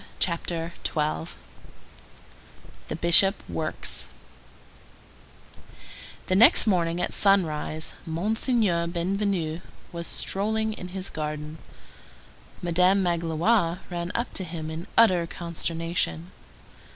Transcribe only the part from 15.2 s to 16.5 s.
consternation.